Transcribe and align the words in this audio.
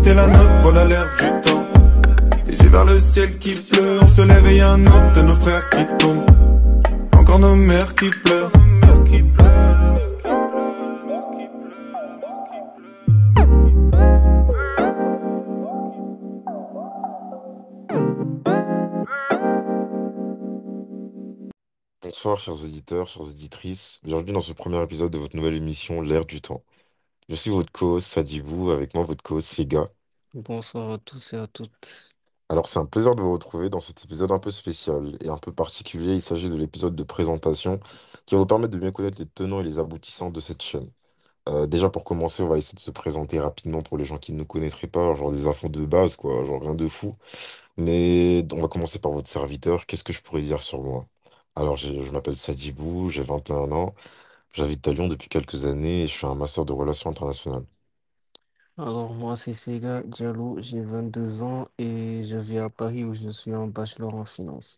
c'était 0.00 0.14
la 0.14 0.26
note, 0.26 0.62
voilà 0.62 0.84
l'air 0.86 1.10
du 1.10 1.42
temps. 1.42 1.66
Les 2.46 2.56
yeux 2.56 2.70
vers 2.70 2.84
le 2.86 2.98
ciel 2.98 3.38
qui 3.38 3.54
pleut, 3.54 3.98
on 4.00 4.06
se 4.06 4.22
lève 4.22 4.46
et 4.46 4.56
y 4.56 4.60
a 4.60 4.70
un 4.70 4.86
autre 4.86 5.12
de 5.14 5.22
nos 5.22 5.36
frères 5.36 5.68
qui 5.68 5.86
tombe. 5.98 6.24
Encore 7.12 7.38
nos 7.38 7.54
mères 7.54 7.94
qui 7.94 8.08
pleurent. 8.08 8.50
Bonsoir, 22.02 22.38
chers 22.38 22.64
auditeurs, 22.64 23.08
chères 23.08 23.22
auditrices. 23.22 24.00
Bienvenue 24.04 24.32
dans 24.32 24.40
ce 24.40 24.52
premier 24.52 24.82
épisode 24.82 25.10
de 25.10 25.18
votre 25.18 25.36
nouvelle 25.36 25.54
émission, 25.54 26.02
L'ère 26.02 26.26
du 26.26 26.40
temps. 26.40 26.62
Je 27.30 27.36
suis 27.36 27.50
votre 27.50 27.70
co-host 27.70 28.08
Sadibou, 28.08 28.70
avec 28.70 28.92
moi 28.92 29.04
votre 29.04 29.22
co-host 29.22 29.46
Sega. 29.46 29.88
Bonsoir 30.34 30.90
à 30.90 30.98
tous 30.98 31.32
et 31.32 31.36
à 31.36 31.46
toutes. 31.46 32.10
Alors, 32.48 32.66
c'est 32.66 32.80
un 32.80 32.86
plaisir 32.86 33.14
de 33.14 33.20
vous 33.22 33.32
retrouver 33.32 33.70
dans 33.70 33.78
cet 33.78 34.04
épisode 34.04 34.32
un 34.32 34.40
peu 34.40 34.50
spécial 34.50 35.16
et 35.20 35.28
un 35.28 35.36
peu 35.36 35.52
particulier. 35.52 36.14
Il 36.14 36.22
s'agit 36.22 36.50
de 36.50 36.56
l'épisode 36.56 36.96
de 36.96 37.04
présentation 37.04 37.78
qui 38.26 38.34
va 38.34 38.40
vous 38.40 38.46
permettre 38.46 38.72
de 38.76 38.84
mieux 38.84 38.90
connaître 38.90 39.20
les 39.20 39.26
tenants 39.26 39.60
et 39.60 39.62
les 39.62 39.78
aboutissants 39.78 40.30
de 40.30 40.40
cette 40.40 40.60
chaîne. 40.60 40.90
Euh, 41.48 41.66
déjà, 41.66 41.90
pour 41.90 42.04
commencer, 42.04 42.42
on 42.42 42.48
va 42.48 42.58
essayer 42.58 42.76
de 42.76 42.80
se 42.80 42.90
présenter 42.90 43.40
rapidement 43.40 43.82
pour 43.82 43.98
les 43.98 44.04
gens 44.04 44.18
qui 44.18 44.32
ne 44.32 44.38
nous 44.38 44.46
connaîtraient 44.46 44.88
pas, 44.88 45.14
genre 45.14 45.32
des 45.32 45.46
infos 45.48 45.68
de 45.68 45.84
base, 45.86 46.16
quoi, 46.16 46.44
genre 46.44 46.62
rien 46.62 46.74
de 46.74 46.88
fou. 46.88 47.16
Mais 47.76 48.44
on 48.52 48.62
va 48.62 48.68
commencer 48.68 48.98
par 49.00 49.12
votre 49.12 49.28
serviteur. 49.28 49.86
Qu'est-ce 49.86 50.04
que 50.04 50.12
je 50.12 50.22
pourrais 50.22 50.42
dire 50.42 50.62
sur 50.62 50.82
moi? 50.82 51.06
Alors, 51.56 51.76
je 51.76 52.10
m'appelle 52.12 52.36
Sadibou, 52.36 53.08
j'ai 53.10 53.22
21 53.22 53.72
ans, 53.72 53.94
j'habite 54.52 54.86
à 54.88 54.92
Lyon 54.92 55.08
depuis 55.08 55.28
quelques 55.28 55.64
années 55.66 56.02
et 56.04 56.06
je 56.08 56.14
fais 56.16 56.26
un 56.26 56.34
master 56.34 56.64
de 56.64 56.72
relations 56.72 57.10
internationales. 57.10 57.64
Alors, 58.76 59.14
moi, 59.14 59.36
c'est 59.36 59.52
Sega 59.54 60.02
Diallo, 60.02 60.56
j'ai 60.60 60.80
22 60.82 61.42
ans 61.44 61.68
et 61.78 62.24
je 62.24 62.36
vis 62.36 62.58
à 62.58 62.68
Paris 62.68 63.04
où 63.04 63.14
je 63.14 63.28
suis 63.28 63.52
un 63.54 63.68
bachelor 63.68 64.12
en 64.16 64.24
finance. 64.24 64.76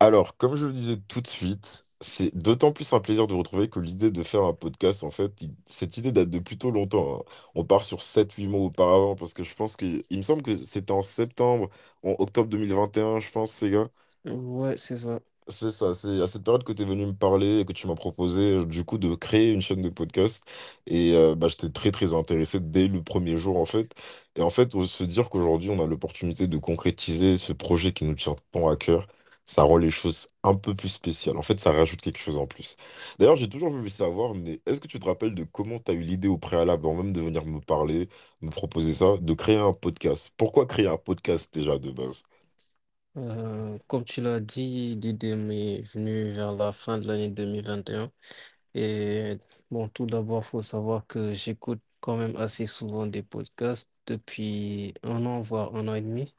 Alors, 0.00 0.36
comme 0.36 0.56
je 0.56 0.66
le 0.66 0.72
disais 0.72 0.96
tout 1.08 1.20
de 1.20 1.26
suite, 1.26 1.86
c'est 2.00 2.34
d'autant 2.36 2.72
plus 2.72 2.92
un 2.92 3.00
plaisir 3.00 3.26
de 3.26 3.32
vous 3.32 3.38
retrouver 3.38 3.68
que 3.68 3.80
l'idée 3.80 4.10
de 4.10 4.22
faire 4.22 4.42
un 4.44 4.52
podcast, 4.54 5.04
en 5.04 5.10
fait, 5.10 5.32
il- 5.40 5.54
cette 5.66 5.96
idée 5.96 6.12
date 6.12 6.30
de 6.30 6.38
plutôt 6.38 6.70
longtemps. 6.70 7.20
hein. 7.20 7.24
On 7.54 7.64
part 7.64 7.84
sur 7.84 8.02
sept 8.02 8.32
huit 8.34 8.46
mois 8.48 8.60
auparavant 8.60 9.14
parce 9.16 9.32
que 9.34 9.42
je 9.44 9.54
pense 9.54 9.76
que, 9.76 10.02
il 10.10 10.18
me 10.18 10.22
semble 10.22 10.42
que 10.42 10.54
c'était 10.56 10.92
en 10.92 11.02
septembre, 11.02 11.70
en 12.02 12.14
octobre 12.18 12.48
2021, 12.48 13.20
je 13.20 13.30
pense, 13.30 13.52
ces 13.52 13.70
gars. 13.70 13.88
Ouais, 14.26 14.76
c'est 14.76 14.96
ça. 14.98 15.20
C'est 15.48 15.72
ça, 15.72 15.92
c'est 15.92 16.22
à 16.22 16.26
cette 16.26 16.42
période 16.42 16.64
que 16.64 16.72
tu 16.72 16.82
es 16.82 16.86
venu 16.86 17.04
me 17.04 17.12
parler 17.14 17.60
et 17.60 17.64
que 17.66 17.74
tu 17.74 17.86
m'as 17.86 17.94
proposé 17.94 18.40
euh, 18.60 18.64
du 18.64 18.82
coup 18.84 18.96
de 18.96 19.14
créer 19.14 19.50
une 19.50 19.60
chaîne 19.60 19.82
de 19.82 19.90
podcast. 19.90 20.44
Et 20.86 21.12
euh, 21.14 21.34
bah, 21.34 21.48
j'étais 21.48 21.68
très 21.68 21.90
très 21.90 22.14
intéressé 22.14 22.60
dès 22.60 22.88
le 22.88 23.02
premier 23.02 23.36
jour 23.36 23.58
en 23.58 23.66
fait. 23.66 23.92
Et 24.36 24.40
en 24.42 24.48
fait, 24.48 24.74
on 24.74 24.86
se 24.86 25.04
dire 25.04 25.28
qu'aujourd'hui 25.28 25.68
on 25.68 25.82
a 25.84 25.86
l'opportunité 25.86 26.46
de 26.48 26.56
concrétiser 26.56 27.36
ce 27.36 27.52
projet 27.52 27.92
qui 27.92 28.06
nous 28.06 28.14
tient 28.14 28.36
tant 28.52 28.68
à 28.70 28.76
cœur, 28.76 29.06
ça 29.44 29.62
rend 29.64 29.76
les 29.76 29.90
choses 29.90 30.28
un 30.44 30.54
peu 30.54 30.74
plus 30.74 30.88
spéciales. 30.88 31.36
En 31.36 31.42
fait, 31.42 31.60
ça 31.60 31.72
rajoute 31.72 32.00
quelque 32.00 32.18
chose 32.18 32.38
en 32.38 32.46
plus. 32.46 32.76
D'ailleurs, 33.18 33.36
j'ai 33.36 33.48
toujours 33.50 33.68
voulu 33.70 33.90
savoir, 33.90 34.34
mais 34.34 34.62
est-ce 34.64 34.80
que 34.80 34.88
tu 34.88 34.98
te 34.98 35.04
rappelles 35.06 35.34
de 35.34 35.44
comment 35.44 35.78
tu 35.78 35.90
as 35.92 35.94
eu 35.94 36.00
l'idée 36.00 36.28
au 36.28 36.38
préalable, 36.38 36.86
avant 36.86 36.94
même 37.02 37.12
de 37.12 37.20
venir 37.20 37.44
me 37.44 37.60
parler, 37.60 38.08
me 38.40 38.48
proposer 38.50 38.94
ça, 38.94 39.16
de 39.20 39.34
créer 39.34 39.56
un 39.58 39.74
podcast? 39.74 40.32
Pourquoi 40.38 40.64
créer 40.66 40.86
un 40.88 40.96
podcast 40.96 41.52
déjà 41.52 41.76
de 41.78 41.90
base? 41.90 42.22
Euh, 43.16 43.78
comme 43.86 44.04
tu 44.04 44.20
l'as 44.20 44.40
dit, 44.40 44.96
l'idée 44.96 45.36
m'est 45.36 45.82
venue 45.82 46.32
vers 46.32 46.52
la 46.52 46.72
fin 46.72 46.98
de 46.98 47.06
l'année 47.06 47.30
2021. 47.30 48.10
Et 48.74 49.38
bon, 49.70 49.88
tout 49.88 50.06
d'abord, 50.06 50.42
il 50.42 50.46
faut 50.46 50.60
savoir 50.60 51.06
que 51.06 51.32
j'écoute 51.34 51.80
quand 52.00 52.16
même 52.16 52.36
assez 52.36 52.66
souvent 52.66 53.06
des 53.06 53.22
podcasts 53.22 53.90
depuis 54.06 54.94
un 55.04 55.24
an, 55.26 55.40
voire 55.40 55.74
un 55.76 55.88
an 55.88 55.94
et 55.94 56.00
demi, 56.02 56.34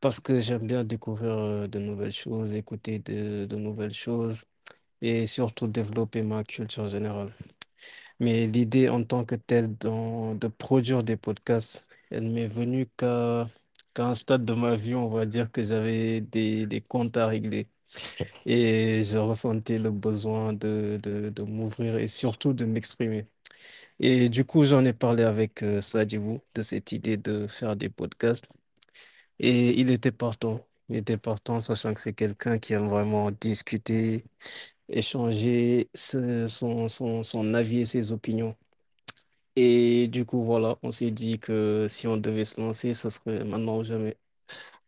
parce 0.00 0.20
que 0.20 0.40
j'aime 0.40 0.66
bien 0.66 0.84
découvrir 0.84 1.32
euh, 1.38 1.68
de 1.68 1.78
nouvelles 1.78 2.12
choses, 2.12 2.54
écouter 2.56 2.98
de, 3.00 3.46
nouvelles 3.56 3.94
choses 3.94 4.44
et 5.02 5.26
surtout 5.26 5.66
développer 5.68 6.22
ma 6.22 6.44
culture 6.44 6.88
générale. 6.88 7.34
Mais 8.20 8.46
l'idée 8.46 8.88
en 8.88 9.04
tant 9.04 9.24
que 9.24 9.34
telle 9.36 9.76
de 9.78 10.48
produire 10.48 11.02
des 11.02 11.16
podcasts, 11.16 11.88
elle 12.10 12.28
m'est 12.30 12.46
venue 12.48 12.86
qu'à 12.96 13.48
qu'à 13.94 14.06
un 14.06 14.14
stade 14.14 14.44
de 14.44 14.54
ma 14.54 14.76
vie, 14.76 14.94
on 14.94 15.08
va 15.08 15.26
dire 15.26 15.50
que 15.52 15.62
j'avais 15.62 16.20
des, 16.20 16.66
des 16.66 16.80
comptes 16.80 17.16
à 17.16 17.26
régler. 17.26 17.68
Et 18.46 19.02
je 19.04 19.18
ressentais 19.18 19.78
le 19.78 19.90
besoin 19.92 20.52
de, 20.54 20.98
de, 21.02 21.30
de 21.30 21.42
m'ouvrir 21.44 21.98
et 21.98 22.08
surtout 22.08 22.52
de 22.54 22.64
m'exprimer. 22.64 23.26
Et 24.00 24.28
du 24.30 24.44
coup, 24.44 24.64
j'en 24.64 24.84
ai 24.84 24.92
parlé 24.94 25.24
avec 25.24 25.62
euh, 25.64 25.80
Sadibou 25.82 26.40
de 26.54 26.62
cette 26.62 26.92
idée 26.92 27.16
de 27.18 27.46
faire 27.48 27.76
des 27.76 27.88
podcasts. 27.90 28.48
Et 29.38 29.80
il 29.80 29.90
était 29.90 30.12
partant. 30.12 30.66
Il 30.88 30.96
était 30.96 31.16
partant, 31.18 31.60
sachant 31.60 31.94
que 31.94 32.00
c'est 32.00 32.12
quelqu'un 32.14 32.58
qui 32.58 32.72
aime 32.74 32.88
vraiment 32.88 33.30
discuter, 33.30 34.24
échanger 34.88 35.90
son, 35.94 36.88
son, 36.88 37.22
son 37.24 37.54
avis 37.54 37.80
et 37.80 37.84
ses 37.86 38.12
opinions. 38.12 38.56
Et 39.62 40.08
du 40.08 40.24
coup, 40.24 40.42
voilà, 40.42 40.78
on 40.82 40.90
s'est 40.90 41.10
dit 41.10 41.38
que 41.38 41.86
si 41.88 42.06
on 42.06 42.16
devait 42.16 42.44
se 42.44 42.60
lancer, 42.60 42.94
ce 42.94 43.10
serait 43.10 43.44
maintenant 43.44 43.78
ou 43.78 43.84
jamais. 43.84 44.16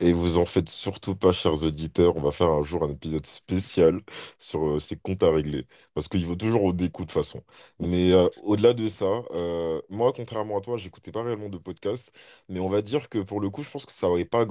Et 0.05 0.13
vous 0.13 0.37
en 0.39 0.45
faites 0.47 0.69
surtout 0.69 1.15
pas, 1.15 1.31
chers 1.33 1.63
auditeurs. 1.63 2.17
On 2.17 2.23
va 2.23 2.33
faire 2.33 2.49
un 2.49 2.63
jour 2.65 2.83
un 2.83 2.91
épisode 2.91 3.25
spécial 3.25 4.01
sur 4.37 4.67
euh, 4.67 4.79
ces 4.81 4.97
comptes 4.97 5.23
à 5.23 5.31
régler. 5.31 5.65
Parce 5.95 6.09
qu'il 6.09 6.27
vaut 6.27 6.35
toujours 6.35 6.65
au 6.65 6.73
découp 6.73 7.05
de 7.05 7.13
façon. 7.13 7.43
Mais 7.79 8.11
euh, 8.13 8.29
au-delà 8.43 8.73
de 8.75 8.89
ça, 8.89 9.07
euh, 9.33 9.81
moi, 9.91 10.13
contrairement 10.13 10.59
à 10.59 10.61
toi, 10.61 10.77
j'écoutais 10.77 11.13
pas 11.13 11.23
réellement 11.23 11.49
de 11.49 11.57
podcast. 11.59 12.13
Mais 12.49 12.59
on 12.59 12.69
va 12.69 12.83
dire 12.83 13.09
que 13.09 13.21
pour 13.21 13.41
le 13.41 13.49
coup, 13.49 13.63
je 13.63 13.71
pense 13.71 13.87
que 13.87 13.93
ça 13.93 14.09
aurait 14.09 14.25
pas 14.25 14.45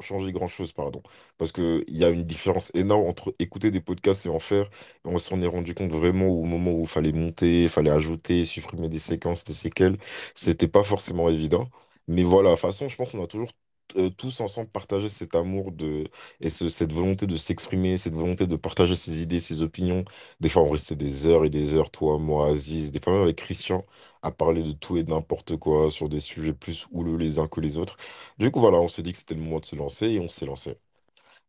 changé 0.00 0.32
grand-chose, 0.32 0.72
pardon. 0.72 1.02
Parce 1.36 1.52
qu'il 1.52 1.84
y 1.88 2.02
a 2.04 2.08
une 2.08 2.24
différence 2.24 2.70
énorme 2.74 3.06
entre 3.06 3.34
écouter 3.38 3.70
des 3.70 3.80
podcasts 3.82 4.24
et 4.26 4.30
en 4.30 4.40
faire. 4.40 4.70
On 5.04 5.18
s'en 5.18 5.42
est 5.42 5.46
rendu 5.46 5.74
compte 5.74 5.92
vraiment 5.92 6.26
au 6.28 6.44
moment 6.44 6.72
où 6.72 6.82
il 6.82 6.88
fallait 6.88 7.12
monter, 7.12 7.64
il 7.64 7.68
fallait 7.68 7.90
ajouter, 7.90 8.44
supprimer 8.46 8.88
des 8.88 8.98
séquences, 8.98 9.44
des 9.44 9.52
séquelles. 9.54 9.98
C'était 10.34 10.68
pas 10.68 10.82
forcément 10.84 11.28
évident. 11.28 11.68
Mais 12.08 12.22
voilà, 12.22 12.50
de 12.50 12.54
toute 12.54 12.62
façon, 12.62 12.88
je 12.88 12.96
pense 12.96 13.10
qu'on 13.10 13.22
a 13.24 13.26
toujours 13.26 13.50
euh, 13.96 14.10
tous 14.10 14.40
ensemble 14.40 14.68
partager 14.70 15.08
cet 15.08 15.34
amour 15.34 15.72
de, 15.72 16.04
et 16.40 16.50
ce- 16.50 16.68
cette 16.68 16.92
volonté 16.92 17.26
de 17.26 17.36
s'exprimer, 17.36 17.98
cette 17.98 18.14
volonté 18.14 18.46
de 18.46 18.56
partager 18.56 18.96
ses 18.96 19.22
idées, 19.22 19.40
ses 19.40 19.62
opinions. 19.62 20.04
Des 20.40 20.48
fois, 20.48 20.62
on 20.62 20.70
restait 20.70 20.96
des 20.96 21.26
heures 21.26 21.44
et 21.44 21.50
des 21.50 21.74
heures, 21.74 21.90
toi, 21.90 22.18
moi, 22.18 22.48
Aziz, 22.50 22.90
des 22.92 23.00
fois 23.00 23.12
même 23.14 23.22
avec 23.22 23.36
Christian, 23.36 23.84
à 24.22 24.30
parler 24.30 24.62
de 24.62 24.72
tout 24.72 24.96
et 24.96 25.04
de 25.04 25.10
n'importe 25.10 25.56
quoi 25.56 25.90
sur 25.90 26.08
des 26.08 26.20
sujets 26.20 26.52
plus 26.52 26.86
houleux 26.92 27.16
les 27.16 27.38
uns 27.38 27.48
que 27.48 27.60
les 27.60 27.78
autres. 27.78 27.96
Du 28.38 28.50
coup, 28.50 28.60
voilà, 28.60 28.78
on 28.78 28.88
s'est 28.88 29.02
dit 29.02 29.12
que 29.12 29.18
c'était 29.18 29.34
le 29.34 29.40
moment 29.42 29.60
de 29.60 29.64
se 29.66 29.76
lancer 29.76 30.06
et 30.10 30.20
on 30.20 30.28
s'est 30.28 30.46
lancé. 30.46 30.76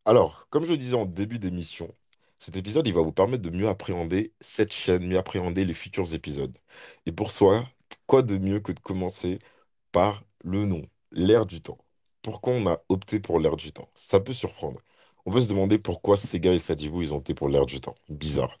Alors, 0.04 0.48
comme 0.50 0.64
je 0.64 0.70
le 0.72 0.76
disais 0.76 0.96
en 0.96 1.06
début 1.06 1.38
d'émission, 1.38 1.94
cet 2.38 2.56
épisode, 2.56 2.86
il 2.86 2.94
va 2.94 3.02
vous 3.02 3.12
permettre 3.12 3.42
de 3.42 3.50
mieux 3.50 3.68
appréhender 3.68 4.32
cette 4.40 4.72
chaîne, 4.72 5.06
mieux 5.06 5.18
appréhender 5.18 5.64
les 5.64 5.74
futurs 5.74 6.14
épisodes. 6.14 6.56
Et 7.06 7.12
pour 7.12 7.30
soi, 7.30 7.68
quoi 8.06 8.22
de 8.22 8.38
mieux 8.38 8.60
que 8.60 8.72
de 8.72 8.80
commencer 8.80 9.38
par 9.92 10.24
le 10.44 10.64
nom, 10.66 10.82
l'ère 11.12 11.46
du 11.46 11.60
temps? 11.62 11.78
Pourquoi 12.28 12.52
on 12.52 12.66
a 12.66 12.82
opté 12.90 13.20
pour 13.20 13.40
l'ère 13.40 13.56
du 13.56 13.72
temps? 13.72 13.88
Ça 13.94 14.20
peut 14.20 14.34
surprendre. 14.34 14.80
On 15.24 15.30
peut 15.32 15.40
se 15.40 15.48
demander 15.48 15.78
pourquoi 15.78 16.18
Sega 16.18 16.52
et 16.52 16.58
Sadibou, 16.58 17.00
ils 17.00 17.14
ont 17.14 17.18
opté 17.18 17.32
pour 17.34 17.48
l'ère 17.48 17.64
du 17.64 17.80
temps. 17.80 17.94
Bizarre. 18.10 18.58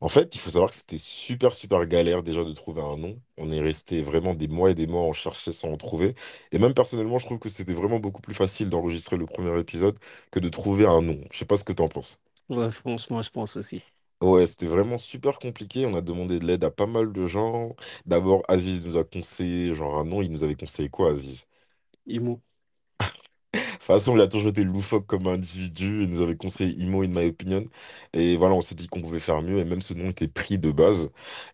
En 0.00 0.08
fait, 0.08 0.34
il 0.34 0.38
faut 0.40 0.50
savoir 0.50 0.70
que 0.70 0.76
c'était 0.76 0.98
super, 0.98 1.54
super 1.54 1.86
galère 1.86 2.22
déjà 2.22 2.44
de 2.44 2.52
trouver 2.52 2.82
un 2.82 2.96
nom. 2.96 3.20
On 3.38 3.50
est 3.50 3.60
resté 3.60 4.02
vraiment 4.02 4.34
des 4.34 4.48
mois 4.48 4.70
et 4.72 4.74
des 4.76 4.86
mois 4.88 5.02
à 5.02 5.06
en 5.06 5.12
chercher 5.14 5.52
sans 5.52 5.70
en 5.72 5.76
trouver. 5.78 6.14
Et 6.52 6.58
même 6.58 6.74
personnellement, 6.74 7.18
je 7.18 7.26
trouve 7.26 7.40
que 7.40 7.50
c'était 7.50 7.74
vraiment 7.74 8.00
beaucoup 8.00 8.22
plus 8.22 8.34
facile 8.34 8.70
d'enregistrer 8.70 9.16
le 9.18 9.26
premier 9.26 9.58
épisode 9.60 9.98
que 10.32 10.40
de 10.40 10.48
trouver 10.50 10.86
un 10.86 11.02
nom. 11.02 11.20
Je 11.32 11.38
sais 11.38 11.46
pas 11.46 11.56
ce 11.58 11.64
que 11.64 11.74
t'en 11.74 11.88
penses. 11.88 12.20
Ouais, 12.48 12.70
franchement, 12.70 13.22
je 13.22 13.30
pense 13.30 13.56
aussi. 13.56 13.82
Ouais, 14.22 14.46
c'était 14.46 14.66
vraiment 14.66 14.98
super 14.98 15.38
compliqué. 15.38 15.86
On 15.86 15.94
a 15.94 16.00
demandé 16.02 16.38
de 16.38 16.44
l'aide 16.46 16.64
à 16.64 16.70
pas 16.70 16.86
mal 16.86 17.12
de 17.12 17.26
gens. 17.26 17.74
D'abord, 18.06 18.42
Aziz 18.48 18.84
nous 18.86 18.96
a 18.98 19.04
conseillé, 19.04 19.74
genre 19.74 19.98
un 19.98 20.04
nom, 20.04 20.20
il 20.22 20.30
nous 20.32 20.42
avait 20.44 20.54
conseillé 20.54 20.88
quoi, 20.90 21.10
Aziz? 21.12 21.46
Imo. 22.06 22.42
Toute 23.86 23.94
façon, 23.98 24.16
il 24.16 24.20
a 24.20 24.26
toujours 24.26 24.48
été 24.50 24.64
loufoque 24.64 25.06
comme 25.06 25.26
individu. 25.28 26.02
Il 26.02 26.08
nous 26.10 26.20
avait 26.20 26.36
conseillé 26.36 26.72
Imo, 26.82 27.02
in 27.04 27.08
my 27.08 27.26
opinion. 27.28 27.64
Et 28.12 28.36
voilà, 28.36 28.54
on 28.56 28.60
s'est 28.60 28.74
dit 28.74 28.88
qu'on 28.88 29.00
pouvait 29.00 29.20
faire 29.20 29.42
mieux. 29.42 29.58
Et 29.58 29.64
même 29.64 29.80
ce 29.80 29.94
nom 29.94 30.10
était 30.10 30.26
pris 30.26 30.58
de 30.58 30.72
base. 30.72 31.12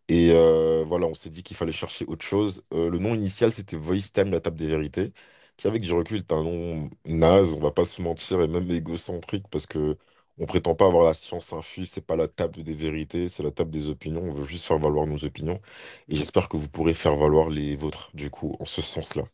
Et 0.09 0.31
euh, 0.33 0.83
voilà, 0.87 1.07
on 1.07 1.15
s'est 1.15 1.29
dit 1.31 1.43
qu'il 1.43 1.57
fallait 1.57 1.73
chercher 1.73 2.07
autre 2.07 2.25
chose. 2.25 2.65
Euh, 2.73 2.89
le 2.91 2.99
nom 2.99 3.15
initial, 3.15 3.53
c'était 3.53 3.77
Voice 3.77 4.13
Time, 4.15 4.31
la 4.31 4.41
table 4.41 4.57
des 4.57 4.67
vérités. 4.67 5.13
Qui, 5.59 5.67
avec 5.69 5.83
du 5.83 5.93
recul, 5.93 6.19
est 6.19 6.33
un 6.33 6.43
nom 6.43 6.91
naze, 7.07 7.53
on 7.55 7.61
va 7.61 7.71
pas 7.71 7.85
se 7.85 8.01
mentir, 8.01 8.41
et 8.41 8.49
même 8.49 8.71
égocentrique, 8.71 9.47
parce 9.51 9.67
que 9.67 9.99
on 10.39 10.47
prétend 10.47 10.75
pas 10.75 10.87
avoir 10.87 11.05
la 11.05 11.15
science 11.15 11.53
infuse. 11.53 11.91
C'est 11.91 12.07
pas 12.07 12.17
la 12.17 12.29
table 12.29 12.63
des 12.65 12.75
vérités, 12.75 13.29
c'est 13.29 13.43
la 13.43 13.51
table 13.51 13.71
des 13.71 13.89
opinions. 13.91 14.23
On 14.25 14.33
veut 14.33 14.45
juste 14.45 14.65
faire 14.67 14.79
valoir 14.79 15.07
nos 15.07 15.25
opinions. 15.25 15.61
Et 16.09 16.17
j'espère 16.17 16.49
que 16.49 16.57
vous 16.57 16.69
pourrez 16.69 16.95
faire 16.95 17.17
valoir 17.17 17.49
les 17.51 17.77
vôtres, 17.77 18.11
du 18.15 18.31
coup, 18.31 18.57
en 18.61 18.65
ce 18.65 18.83
sens-là. 18.83 19.25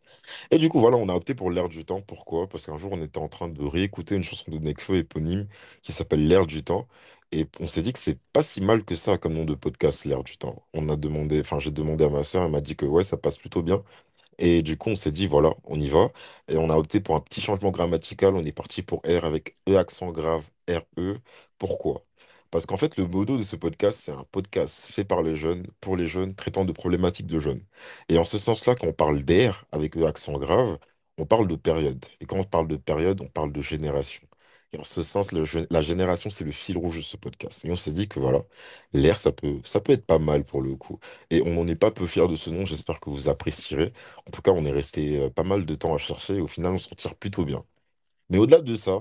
Et 0.50 0.58
du 0.58 0.68
coup, 0.68 0.80
voilà, 0.80 0.96
on 0.96 1.08
a 1.08 1.14
opté 1.14 1.34
pour 1.34 1.50
l'ère 1.50 1.68
du 1.68 1.84
temps. 1.84 2.00
Pourquoi? 2.02 2.48
Parce 2.48 2.66
qu'un 2.66 2.78
jour, 2.78 2.92
on 2.92 3.02
était 3.02 3.18
en 3.18 3.28
train 3.28 3.48
de 3.48 3.64
réécouter 3.64 4.16
une 4.16 4.24
chanson 4.24 4.50
de 4.50 4.58
Nekfeu 4.58 4.96
éponyme 4.96 5.46
qui 5.82 5.92
s'appelle 5.92 6.26
L'ère 6.28 6.46
du 6.46 6.62
temps. 6.64 6.88
Et 7.32 7.46
on 7.60 7.68
s'est 7.68 7.82
dit 7.82 7.92
que 7.92 7.98
c'est 7.98 8.18
pas 8.32 8.42
si 8.42 8.60
mal 8.62 8.84
que 8.84 8.96
ça 8.96 9.18
comme 9.18 9.34
nom 9.34 9.44
de 9.44 9.54
podcast, 9.54 10.04
L'ère 10.04 10.24
du 10.24 10.38
temps. 10.38 10.64
On 10.72 10.88
a 10.88 10.96
demandé, 10.96 11.40
enfin, 11.40 11.58
j'ai 11.58 11.70
demandé 11.70 12.04
à 12.04 12.08
ma 12.08 12.24
sœur, 12.24 12.44
elle 12.44 12.50
m'a 12.52 12.60
dit 12.62 12.76
que 12.76 12.86
ouais, 12.86 13.04
ça 13.04 13.16
passe 13.18 13.38
plutôt 13.38 13.62
bien. 13.62 13.82
Et 14.38 14.62
du 14.62 14.76
coup, 14.76 14.90
on 14.90 14.96
s'est 14.96 15.12
dit, 15.12 15.26
voilà, 15.26 15.54
on 15.64 15.80
y 15.80 15.88
va. 15.88 16.10
Et 16.48 16.56
on 16.56 16.70
a 16.70 16.76
opté 16.76 17.00
pour 17.00 17.16
un 17.16 17.20
petit 17.20 17.40
changement 17.40 17.70
grammatical. 17.70 18.34
On 18.36 18.42
est 18.44 18.52
parti 18.52 18.82
pour 18.82 19.00
R 19.02 19.24
avec 19.24 19.56
E 19.68 19.76
accent 19.76 20.10
grave, 20.12 20.48
R-E. 20.68 21.18
Pourquoi? 21.58 22.04
Parce 22.50 22.64
qu'en 22.66 22.76
fait, 22.76 22.96
le 22.96 23.06
modo 23.06 23.36
de 23.36 23.42
ce 23.42 23.56
podcast, 23.56 24.00
c'est 24.02 24.12
un 24.12 24.24
podcast 24.32 24.86
fait 24.92 25.04
par 25.04 25.22
les 25.22 25.36
jeunes, 25.36 25.66
pour 25.80 25.96
les 25.96 26.06
jeunes, 26.06 26.34
traitant 26.34 26.64
de 26.64 26.72
problématiques 26.72 27.26
de 27.26 27.40
jeunes. 27.40 27.62
Et 28.08 28.18
en 28.18 28.24
ce 28.24 28.38
sens-là, 28.38 28.74
quand 28.74 28.86
on 28.86 28.92
parle 28.92 29.22
d'ère 29.24 29.66
avec 29.72 29.96
E 29.96 30.04
accent 30.06 30.38
grave, 30.38 30.78
on 31.18 31.26
parle 31.26 31.48
de 31.48 31.56
période. 31.56 32.04
Et 32.20 32.26
quand 32.26 32.38
on 32.38 32.44
parle 32.44 32.68
de 32.68 32.76
période, 32.76 33.20
on 33.20 33.26
parle 33.28 33.52
de 33.52 33.60
génération. 33.62 34.27
Et 34.72 34.78
en 34.78 34.84
ce 34.84 35.02
sens, 35.02 35.32
la 35.32 35.80
génération, 35.80 36.28
c'est 36.30 36.44
le 36.44 36.50
fil 36.50 36.76
rouge 36.76 36.98
de 36.98 37.02
ce 37.02 37.16
podcast. 37.16 37.64
Et 37.64 37.70
on 37.70 37.76
s'est 37.76 37.92
dit 37.92 38.06
que 38.08 38.20
voilà, 38.20 38.42
l'ère, 38.92 39.18
ça 39.18 39.32
peut, 39.32 39.60
ça 39.64 39.80
peut 39.80 39.92
être 39.92 40.04
pas 40.06 40.18
mal 40.18 40.44
pour 40.44 40.60
le 40.60 40.76
coup. 40.76 40.98
Et 41.30 41.40
on 41.42 41.54
n'en 41.54 41.66
est 41.66 41.74
pas 41.76 41.90
peu 41.90 42.06
fiers 42.06 42.28
de 42.28 42.36
ce 42.36 42.50
nom. 42.50 42.66
J'espère 42.66 43.00
que 43.00 43.08
vous 43.10 43.28
apprécierez. 43.30 43.92
En 44.26 44.30
tout 44.30 44.42
cas, 44.42 44.50
on 44.52 44.64
est 44.66 44.70
resté 44.72 45.18
euh, 45.20 45.30
pas 45.30 45.42
mal 45.42 45.64
de 45.64 45.74
temps 45.74 45.94
à 45.94 45.98
chercher 45.98 46.36
et 46.36 46.40
au 46.42 46.46
final, 46.48 46.72
on 46.74 46.78
s'en 46.78 46.94
tire 46.94 47.14
plutôt 47.16 47.44
bien. 47.46 47.64
Mais 48.30 48.38
au-delà 48.38 48.60
de 48.62 48.74
ça, 48.76 48.98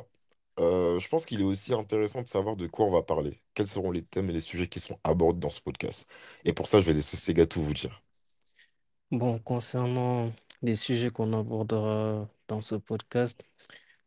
euh, 0.60 1.00
je 1.00 1.10
pense 1.10 1.26
qu'il 1.26 1.42
est 1.42 1.44
aussi 1.44 1.74
intéressant 1.74 2.22
de 2.24 2.28
savoir 2.28 2.56
de 2.58 2.68
quoi 2.68 2.86
on 2.86 2.92
va 2.92 3.04
parler. 3.04 3.42
Quels 3.56 3.68
seront 3.68 3.92
les 3.92 4.04
thèmes 4.04 4.30
et 4.30 4.34
les 4.34 4.42
sujets 4.42 4.68
qui 4.68 4.80
sont 4.80 5.00
abordés 5.04 5.40
dans 5.40 5.50
ce 5.52 5.62
podcast? 5.62 6.10
Et 6.46 6.54
pour 6.54 6.68
ça, 6.68 6.82
je 6.82 6.86
vais 6.88 6.94
laisser 6.94 7.18
Sega 7.18 7.46
tout 7.48 7.62
vous 7.64 7.74
dire. 7.74 8.04
Bon, 9.12 9.40
concernant 9.40 10.32
les 10.62 10.76
sujets 10.76 11.10
qu'on 11.10 11.32
abordera 11.34 12.28
dans 12.50 12.62
ce 12.62 12.76
podcast, 12.76 13.44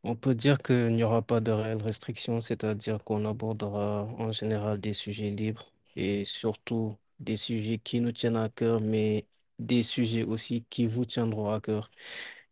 on 0.05 0.17
peut 0.17 0.35
dire 0.35 0.59
qu'il 0.63 0.95
n'y 0.95 1.03
aura 1.03 1.23
pas 1.23 1.41
de 1.41 1.51
réelles 1.51 1.83
restrictions, 1.83 2.41
c'est-à-dire 2.41 3.03
qu'on 3.05 3.25
abordera 3.27 4.05
en 4.19 4.33
général 4.33 4.81
des 4.81 4.93
sujets 4.93 5.31
libres 5.31 5.73
et 5.97 6.25
surtout 6.25 6.97
des 7.19 7.37
sujets 7.37 7.79
qui 7.79 8.01
nous 8.01 8.13
tiennent 8.13 8.37
à 8.37 8.49
cœur, 8.49 8.81
mais 8.81 9.27
des 9.59 9.83
sujets 9.83 10.23
aussi 10.25 10.65
qui 10.71 10.87
vous 10.87 11.05
tiendront 11.05 11.51
à 11.53 11.61
cœur. 11.61 11.91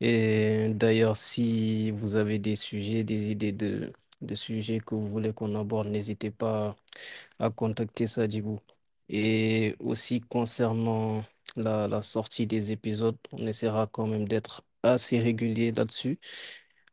Et 0.01 0.69
d'ailleurs, 0.75 1.17
si 1.17 1.91
vous 1.91 2.17
avez 2.17 2.39
des 2.39 2.57
sujets, 2.57 3.05
des 3.05 3.31
idées 3.33 3.53
de, 3.53 3.93
sujets 4.35 4.81
que 4.81 4.95
vous 4.95 5.07
voulez 5.09 5.33
qu'on 5.33 5.55
aborde, 5.55 5.89
n'hésitez 5.89 6.31
pas 6.31 6.77
à 7.39 7.51
contacter 7.51 8.07
Sadibou. 8.07 8.59
Et 9.09 9.77
aussi 9.81 10.21
concernant 10.21 11.25
la, 11.57 11.89
la 11.89 12.03
sortie 12.03 12.47
des 12.47 12.73
épisodes, 12.73 13.17
on 13.33 13.47
essaiera 13.47 13.87
quand 13.87 14.07
même 14.07 14.29
d'être 14.29 14.63
assez 14.83 15.19
régulier 15.19 15.73
là-dessus. 15.73 16.19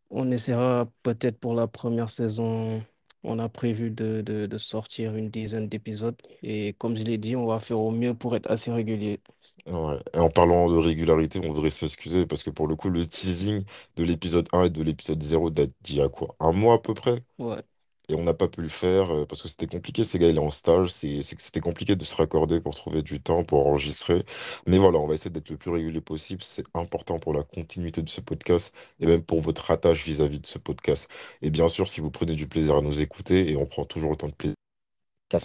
On 0.10 0.32
essaiera 0.32 0.90
peut-être 1.04 1.40
pour 1.40 1.54
la 1.56 1.68
première 1.68 2.10
saison, 2.10 2.84
on 3.24 3.40
a 3.40 3.50
prévu 3.50 3.92
de, 3.92 4.22
de, 4.22 4.46
de 4.46 4.58
sortir 4.58 5.16
une 5.16 5.30
dizaine 5.30 5.68
d'épisodes. 5.68 6.18
Et 6.44 6.74
comme 6.74 6.96
je 6.96 7.04
l'ai 7.04 7.18
dit, 7.18 7.36
on 7.36 7.48
va 7.48 7.60
faire 7.60 7.80
au 7.80 7.92
mieux 7.92 8.14
pour 8.16 8.36
être 8.36 8.50
assez 8.52 8.72
régulier. 8.72 9.22
Ouais. 9.68 10.00
Et 10.14 10.20
en 10.20 10.30
parlant 10.30 10.70
de 10.70 10.78
régularité, 10.78 11.40
on 11.44 11.54
devrait 11.54 11.70
s'excuser 11.72 12.26
parce 12.28 12.44
que 12.44 12.52
pour 12.52 12.68
le 12.68 12.76
coup, 12.76 12.90
le 12.90 13.08
teasing 13.08 13.64
de 13.96 14.04
l'épisode 14.04 14.48
un 14.54 14.66
et 14.66 14.70
de 14.70 14.82
l'épisode 14.84 15.22
zéro 15.24 15.50
date 15.50 15.72
d'il 15.82 15.96
y 15.98 16.02
a 16.02 16.10
quoi? 16.10 16.36
Un 16.40 16.52
mois 16.52 16.76
à 16.76 16.78
peu 16.80 16.94
près? 16.94 17.24
Ouais, 17.38 17.64
Et 18.10 18.16
on 18.16 18.24
n'a 18.24 18.34
pas 18.34 18.48
pu 18.48 18.62
le 18.62 18.70
faire 18.70 19.14
euh, 19.14 19.26
parce 19.26 19.42
que 19.42 19.48
c'était 19.48 19.68
compliqué. 19.68 20.04
Ces 20.04 20.20
gars, 20.20 20.30
il 20.30 20.36
est 20.38 20.40
en 20.40 20.50
stage. 20.50 20.90
C'était 20.90 21.60
compliqué 21.60 21.96
de 21.96 22.04
se 22.04 22.16
raccorder 22.16 22.60
pour 22.60 22.76
trouver 22.76 23.02
du 23.02 23.20
temps 23.20 23.44
pour 23.44 23.68
enregistrer. 23.68 24.24
Mais 24.68 24.78
voilà, 24.78 25.00
on 25.00 25.08
va 25.08 25.16
essayer 25.16 25.32
d'être 25.32 25.50
le 25.50 25.58
plus 25.58 25.72
régulier 25.72 26.02
possible. 26.02 26.42
C'est 26.44 26.66
important 26.74 27.20
pour 27.20 27.34
la 27.34 27.44
continuité 27.44 28.02
de 28.02 28.10
ce 28.10 28.22
podcast 28.22 28.74
et 29.00 29.06
même 29.08 29.22
pour 29.24 29.42
votre 29.42 29.72
attache 29.72 30.06
vis-à-vis 30.06 30.40
de 30.40 30.48
ce 30.48 30.60
podcast. 30.60 31.10
Et 31.42 31.50
bien 31.50 31.68
sûr, 31.68 31.88
si 31.88 32.02
vous 32.02 32.12
prenez 32.12 32.34
du 32.34 32.48
plaisir 32.48 32.78
à 32.78 32.82
nous 32.82 33.02
écouter 33.02 33.52
et 33.52 33.58
on 33.58 33.66
prend 33.66 33.86
toujours 33.86 34.12
autant 34.12 34.28
de 34.28 34.34
plaisir 34.34 34.56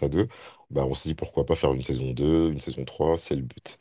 à 0.03 0.09
deux, 0.09 0.29
bah 0.71 0.85
on 0.87 0.95
se 0.95 1.09
dit 1.09 1.15
pourquoi 1.15 1.45
pas 1.47 1.57
faire 1.57 1.73
une 1.73 1.83
saison 1.83 2.13
2, 2.13 2.51
une 2.53 2.61
saison 2.61 2.85
3, 2.85 3.17
c'est 3.19 3.35
le 3.35 3.43
but. 3.43 3.79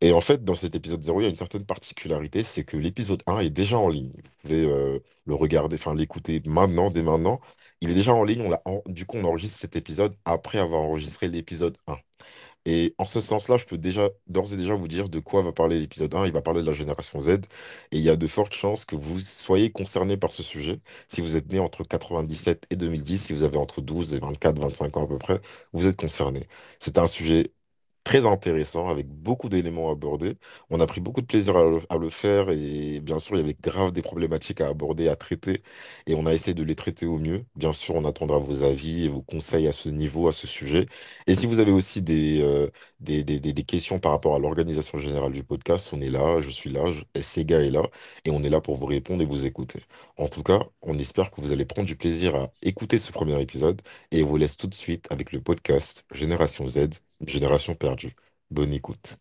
Et 0.00 0.12
en 0.12 0.20
fait, 0.20 0.44
dans 0.44 0.54
cet 0.54 0.74
épisode 0.74 1.02
zéro, 1.02 1.20
il 1.20 1.24
y 1.24 1.26
a 1.26 1.30
une 1.30 1.36
certaine 1.36 1.64
particularité, 1.66 2.42
c'est 2.44 2.64
que 2.64 2.76
l'épisode 2.76 3.22
un 3.26 3.38
est 3.40 3.50
déjà 3.50 3.78
en 3.78 3.88
ligne. 3.88 4.12
Vous 4.14 4.22
pouvez 4.42 4.64
euh, 4.66 4.98
le 5.26 5.34
regarder, 5.34 5.76
enfin 5.76 5.94
l'écouter 5.94 6.42
maintenant, 6.46 6.90
dès 6.90 7.02
maintenant. 7.02 7.40
Il 7.80 7.90
est 7.90 7.94
déjà 7.94 8.14
en 8.14 8.24
ligne. 8.24 8.50
On 8.66 8.82
Du 8.86 9.06
coup, 9.06 9.18
on 9.18 9.24
enregistre 9.24 9.58
cet 9.60 9.76
épisode 9.76 10.16
après 10.24 10.58
avoir 10.58 10.80
enregistré 10.82 11.28
l'épisode 11.28 11.76
un. 11.86 11.96
Et 12.64 12.94
en 12.98 13.06
ce 13.06 13.20
sens-là, 13.20 13.56
je 13.58 13.64
peux 13.66 13.78
déjà, 13.78 14.08
d'ores 14.28 14.52
et 14.52 14.56
déjà 14.56 14.74
vous 14.74 14.88
dire 14.88 15.08
de 15.08 15.18
quoi 15.20 15.42
va 15.42 15.52
parler 15.52 15.80
l'épisode 15.80 16.14
un. 16.14 16.26
Il 16.26 16.32
va 16.32 16.42
parler 16.42 16.62
de 16.62 16.66
la 16.66 16.72
génération 16.72 17.20
Z. 17.20 17.28
Et 17.30 17.38
il 17.92 18.00
y 18.00 18.08
a 18.10 18.16
de 18.16 18.26
fortes 18.26 18.54
chances 18.54 18.84
que 18.84 18.96
vous 18.96 19.20
soyez 19.20 19.70
concerné 19.72 20.16
par 20.16 20.32
ce 20.32 20.42
sujet. 20.42 20.80
Si 21.08 21.20
vous 21.20 21.36
êtes 21.36 21.50
né 21.52 21.58
entre 21.58 21.82
97 21.84 22.66
et 22.70 22.76
2010, 22.76 23.18
si 23.18 23.32
vous 23.32 23.42
avez 23.42 23.58
entre 23.58 23.80
12 23.80 24.14
et 24.14 24.20
24, 24.20 24.58
25 24.60 24.96
ans 24.96 25.04
à 25.04 25.08
peu 25.08 25.18
près, 25.18 25.40
vous 25.72 25.86
êtes 25.86 25.96
concerné. 25.96 26.46
C'est 26.78 26.98
un 26.98 27.06
sujet 27.06 27.52
très 28.04 28.26
intéressant 28.26 28.88
avec 28.88 29.08
beaucoup 29.08 29.48
d'éléments 29.48 29.90
abordés. 29.90 30.36
On 30.70 30.80
a 30.80 30.86
pris 30.86 31.00
beaucoup 31.00 31.20
de 31.20 31.26
plaisir 31.26 31.56
à 31.56 31.62
le, 31.62 31.78
à 32.06 32.10
faire 32.10 32.50
et 32.50 33.00
bien 33.00 33.18
sûr, 33.18 33.36
il 33.36 33.40
y 33.40 33.42
avait 33.44 33.56
grave 33.60 33.92
des 33.92 34.02
problématiques 34.02 34.60
à 34.60 34.68
aborder, 34.68 35.08
à 35.08 35.16
traiter 35.16 35.62
et 36.06 36.14
on 36.14 36.26
a 36.26 36.32
essayé 36.34 36.54
de 36.54 36.62
les 36.62 36.74
traiter 36.74 37.06
au 37.06 37.18
mieux. 37.18 37.44
Bien 37.56 37.72
sûr, 37.72 37.94
on 37.94 38.04
attendra 38.04 38.38
vos 38.38 38.62
avis 38.62 39.04
et 39.04 39.08
vos 39.08 39.22
conseils 39.22 39.66
à 39.68 39.72
ce 39.72 39.88
niveau, 39.88 40.28
à 40.28 40.32
ce 40.32 40.46
sujet. 40.46 40.86
Et 41.26 41.34
si 41.34 41.46
vous 41.46 41.60
avez 41.60 41.72
aussi 41.72 42.02
des, 42.02 42.40
euh, 42.42 42.68
des, 43.00 43.22
des, 43.24 43.38
des- 43.40 43.62
questions 43.64 43.98
par 44.00 44.12
rapport 44.12 44.34
à 44.34 44.38
l'organisation 44.38 44.98
générale 44.98 45.32
du 45.32 45.44
podcast, 45.44 45.90
on 45.92 46.00
est 46.00 46.10
là, 46.10 46.40
je 46.40 46.50
suis 46.50 46.70
là, 46.70 46.82
Sega 47.20 47.60
est 47.62 47.70
là 47.70 47.82
et 48.24 48.30
on 48.30 48.42
est 48.42 48.50
là 48.50 48.60
pour 48.60 48.76
vous 48.76 48.86
répondre 48.86 49.22
et 49.22 49.26
vous 49.26 49.46
écouter. 49.46 49.80
En 50.16 50.28
tout 50.28 50.42
cas, 50.42 50.60
on 50.82 50.98
espère 50.98 51.30
que 51.30 51.40
vous 51.40 51.52
allez 51.52 51.64
prendre 51.64 51.86
du 51.86 51.96
plaisir 51.96 52.34
à 52.36 52.50
écouter 52.62 52.98
ce 52.98 53.12
premier 53.12 53.40
épisode 53.40 53.80
et 54.10 54.22
on 54.22 54.26
vous 54.26 54.36
laisse 54.36 54.56
tout 54.56 54.66
de 54.66 54.74
suite 54.74 55.06
avec 55.10 55.32
le 55.32 55.40
podcast 55.40 56.04
Génération 56.12 56.68
Z, 56.68 56.88
génération 57.26 57.74
perdue. 57.74 58.14
Bonne 58.50 58.72
écoute. 58.74 59.18